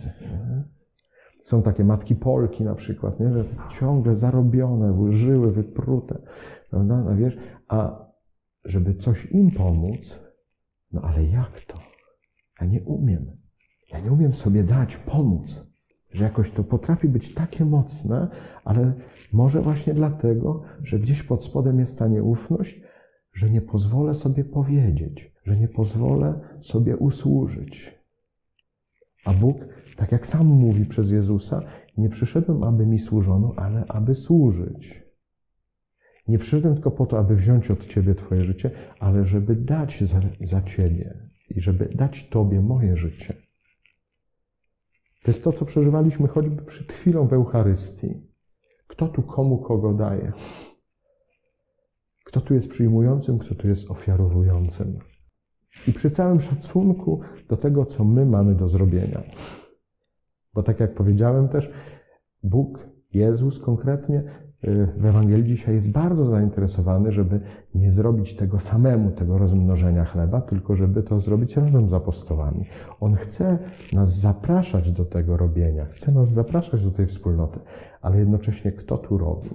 [1.45, 3.33] Są takie matki Polki na przykład, nie?
[3.33, 3.45] że
[3.79, 6.19] ciągle zarobione, żyły, wyprute,
[6.71, 7.03] prawda?
[7.03, 7.37] No wiesz,
[7.69, 8.05] a
[8.65, 10.21] żeby coś im pomóc,
[10.93, 11.79] no ale jak to?
[12.61, 13.27] Ja nie umiem.
[13.93, 15.74] Ja nie umiem sobie dać, pomóc.
[16.15, 18.29] Że jakoś to potrafi być takie mocne,
[18.65, 18.93] ale
[19.33, 22.81] może właśnie dlatego, że gdzieś pod spodem jest ta nieufność,
[23.33, 27.99] że nie pozwolę sobie powiedzieć, że nie pozwolę sobie usłużyć.
[29.25, 29.57] A Bóg,
[29.97, 31.63] tak jak sam mówi przez Jezusa,
[31.99, 35.05] nie przyszedłem, aby mi służono, ale aby służyć.
[36.29, 40.21] Nie przyszedłem tylko po to, aby wziąć od Ciebie Twoje życie, ale żeby dać za,
[40.41, 41.15] za Ciebie
[41.51, 43.35] i żeby dać Tobie moje życie.
[45.25, 48.15] To jest to, co przeżywaliśmy choćby przed chwilą w Eucharystii.
[48.87, 50.33] Kto tu komu kogo daje?
[52.25, 54.99] Kto tu jest przyjmującym, kto tu jest ofiarowującym?
[55.89, 59.23] I przy całym szacunku do tego, co my mamy do zrobienia.
[60.55, 61.71] Bo tak jak powiedziałem też,
[62.43, 62.79] Bóg,
[63.13, 64.25] Jezus konkretnie
[64.97, 67.41] w Ewangelii dzisiaj jest bardzo zainteresowany, żeby
[67.75, 72.65] nie zrobić tego samemu, tego rozmnożenia chleba, tylko żeby to zrobić razem z apostołami.
[73.01, 73.59] On chce
[73.93, 77.61] nas zapraszać do tego robienia, chce nas zapraszać do tej wspólnoty,
[78.03, 79.51] ale jednocześnie kto tu robi?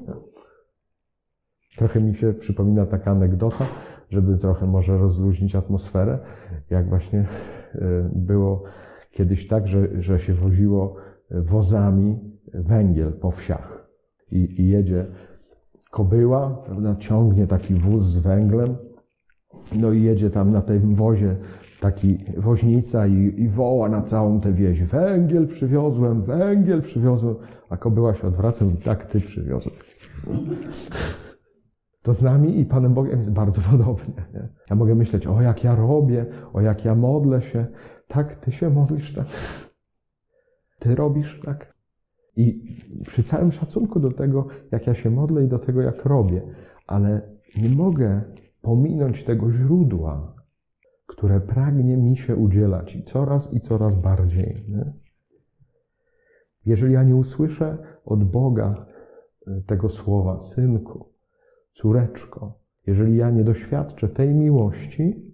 [1.78, 3.66] Trochę mi się przypomina taka anegdota,
[4.10, 6.20] żeby trochę może rozluźnić atmosferę,
[6.70, 7.20] jak właśnie
[7.76, 7.78] y,
[8.16, 8.64] było
[9.12, 10.96] kiedyś tak, że, że się woziło
[11.32, 12.20] wozami
[12.54, 13.79] węgiel po wsiach.
[14.32, 15.06] I, i jedzie
[15.92, 18.76] kobyła, prawda, ciągnie taki wóz z węglem,
[19.76, 21.36] no i jedzie tam na tym wozie
[21.80, 27.36] taki woźnica i, i woła na całą tę wieś, węgiel przywiozłem, węgiel przywiozłem,
[27.70, 30.00] a kobyła się odwraca i tak ty przywiozłeś.
[32.02, 34.14] To z nami i Panem Bogiem jest bardzo podobnie.
[34.34, 34.48] Nie?
[34.70, 37.66] Ja mogę myśleć, o jak ja robię, o jak ja modlę się.
[38.08, 39.26] Tak, ty się modlisz, tak.
[40.80, 41.79] Ty robisz, tak.
[42.40, 46.42] I przy całym szacunku do tego, jak ja się modlę i do tego, jak robię,
[46.88, 47.22] ale
[47.58, 48.22] nie mogę
[48.62, 50.36] pominąć tego źródła,
[51.06, 54.66] które pragnie mi się udzielać i coraz i coraz bardziej.
[54.68, 54.94] Nie?
[56.66, 58.86] Jeżeli ja nie usłyszę od Boga
[59.48, 61.14] e, tego słowa, synku,
[61.74, 65.34] córeczko, jeżeli ja nie doświadczę tej miłości,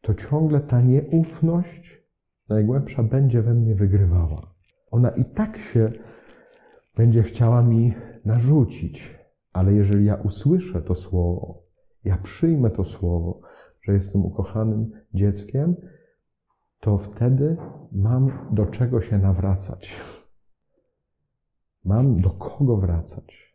[0.00, 2.02] to ciągle ta nieufność
[2.48, 4.54] najgłębsza będzie we mnie wygrywała.
[4.90, 5.92] Ona i tak się
[6.98, 9.18] będzie chciała mi narzucić,
[9.52, 11.62] ale jeżeli ja usłyszę to słowo,
[12.04, 13.40] ja przyjmę to słowo,
[13.82, 15.76] że jestem ukochanym dzieckiem,
[16.80, 17.56] to wtedy
[17.92, 20.00] mam do czego się nawracać.
[21.84, 23.54] Mam do kogo wracać.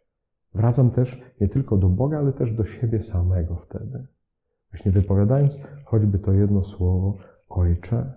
[0.54, 4.08] Wracam też nie tylko do Boga, ale też do siebie samego wtedy.
[4.72, 7.18] Właśnie wypowiadając choćby to jedno słowo,
[7.50, 8.14] Ojcze,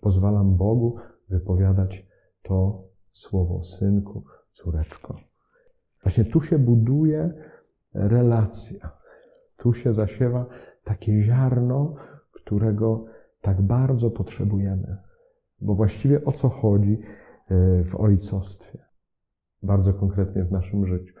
[0.00, 0.96] pozwalam Bogu
[1.28, 2.06] wypowiadać
[2.42, 4.24] to słowo synku,
[4.58, 5.20] córeczko.
[6.02, 7.32] Właśnie tu się buduje
[7.94, 8.90] relacja.
[9.56, 10.46] Tu się zasiewa
[10.84, 11.94] takie ziarno,
[12.32, 13.04] którego
[13.40, 14.96] tak bardzo potrzebujemy.
[15.60, 16.92] Bo właściwie o co chodzi
[17.50, 18.78] e, w ojcostwie?
[19.62, 21.14] Bardzo konkretnie w naszym życiu.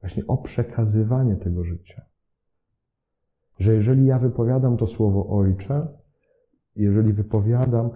[0.00, 2.02] Właśnie o przekazywanie tego życia.
[3.58, 5.88] Że jeżeli ja wypowiadam to słowo Ojcze,
[6.76, 7.90] jeżeli wypowiadam,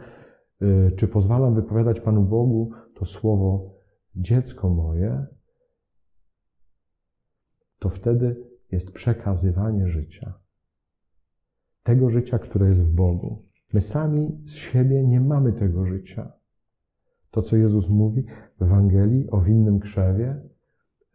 [0.60, 3.81] e, czy pozwalam wypowiadać Panu Bogu to słowo
[4.16, 5.26] dziecko moje,
[7.78, 8.36] to wtedy
[8.72, 10.34] jest przekazywanie życia.
[11.82, 13.44] Tego życia, które jest w Bogu.
[13.72, 16.32] My sami z siebie nie mamy tego życia.
[17.30, 18.24] To, co Jezus mówi
[18.58, 20.42] w Ewangelii o winnym krzewie,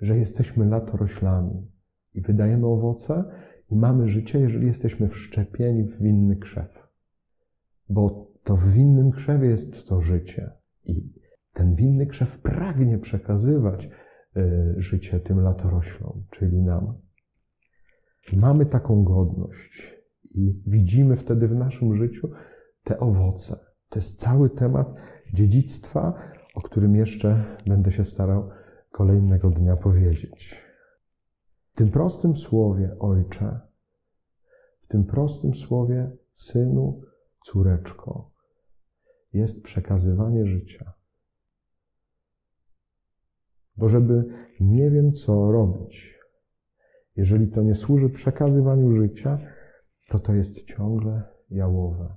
[0.02, 1.72] że jesteśmy latoroślami
[2.14, 3.24] i wydajemy owoce
[3.72, 6.88] i mamy życie, jeżeli jesteśmy wszczepieni w winny krzew.
[7.90, 10.52] Bo to w winnym krzewie jest to życie.
[10.84, 11.14] I
[11.58, 13.90] ten winny krzew pragnie przekazywać
[14.38, 16.94] y, życie tym latoroślom, czyli nam.
[18.34, 19.98] Mamy taką godność
[20.32, 22.32] i widzimy wtedy w naszym życiu
[22.84, 23.60] te owoce.
[23.90, 24.88] To jest cały temat
[25.34, 26.14] dziedzictwa,
[26.56, 28.50] o którym jeszcze będę się starał
[28.92, 30.64] kolejnego dnia powiedzieć.
[31.74, 33.60] W tym prostym słowie Ojcze,
[34.82, 37.02] w tym prostym słowie Synu,
[37.46, 38.32] córeczko,
[39.34, 40.97] jest przekazywanie życia.
[43.78, 44.26] Bo żeby
[44.60, 46.18] nie wiem co robić,
[47.16, 49.40] jeżeli to nie służy przekazywaniu życia,
[50.10, 52.16] to to jest ciągle jałowe.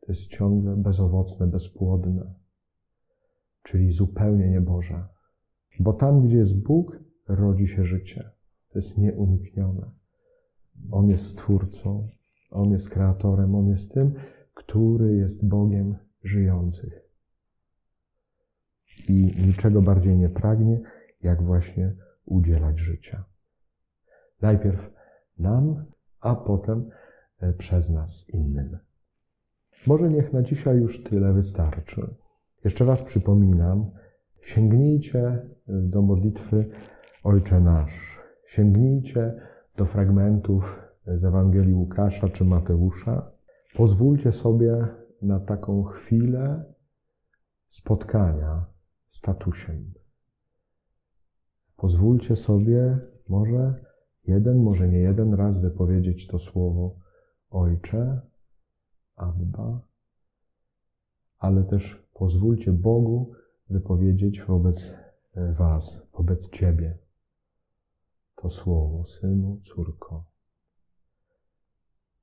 [0.00, 2.34] To jest ciągle bezowocne, bezpłodne,
[3.62, 5.04] czyli zupełnie nieboże.
[5.80, 6.98] Bo tam, gdzie jest Bóg,
[7.28, 8.30] rodzi się życie.
[8.72, 9.90] To jest nieuniknione.
[10.90, 12.08] On jest Stwórcą,
[12.50, 14.14] On jest Kreatorem, On jest tym,
[14.54, 17.01] który jest Bogiem żyjących.
[19.08, 20.80] I niczego bardziej nie pragnie,
[21.22, 23.24] jak właśnie udzielać życia.
[24.42, 24.90] Najpierw
[25.38, 25.84] nam,
[26.20, 26.90] a potem
[27.40, 28.78] e, przez nas innym.
[29.86, 32.14] Może niech na dzisiaj już tyle wystarczy.
[32.64, 33.90] Jeszcze raz przypominam,
[34.40, 36.70] sięgnijcie do modlitwy
[37.24, 38.20] Ojcze Nasz.
[38.46, 39.34] Sięgnijcie
[39.76, 43.30] do fragmentów z Ewangelii Łukasza czy Mateusza.
[43.76, 44.86] Pozwólcie sobie
[45.22, 46.64] na taką chwilę
[47.68, 48.71] spotkania
[49.12, 49.92] z tatusiem.
[51.76, 52.98] Pozwólcie sobie
[53.28, 53.84] może
[54.24, 56.96] jeden, może nie jeden raz wypowiedzieć to słowo
[57.50, 58.20] Ojcze,
[59.16, 59.80] Abba,
[61.38, 63.32] ale też pozwólcie Bogu
[63.70, 64.94] wypowiedzieć wobec
[65.58, 66.98] Was, wobec Ciebie
[68.36, 70.24] to słowo, synu, córko,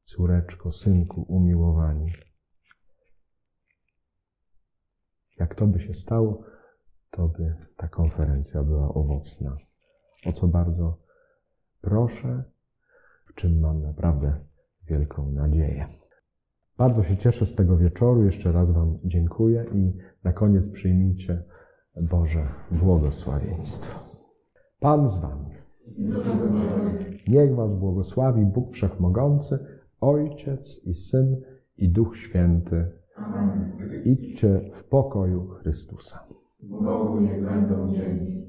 [0.03, 2.11] córeczko, synku, umiłowani.
[5.39, 6.43] Jak to by się stało,
[7.11, 9.57] to by ta konferencja była owocna.
[10.25, 10.97] O co bardzo
[11.81, 12.43] proszę,
[13.25, 14.33] w czym mam naprawdę
[14.87, 15.87] wielką nadzieję.
[16.77, 18.23] Bardzo się cieszę z tego wieczoru.
[18.23, 19.93] Jeszcze raz Wam dziękuję i
[20.23, 21.43] na koniec przyjmijcie
[22.01, 23.99] Boże błogosławieństwo.
[24.79, 25.49] Pan z Wami.
[27.27, 29.59] Niech Was błogosławi Bóg Wszechmogący,
[30.01, 31.41] Ojciec i Syn
[31.77, 32.91] i Duch Święty.
[34.05, 36.19] Idźcie w pokoju Chrystusa.
[36.63, 38.48] Bogu niech będą dzięki.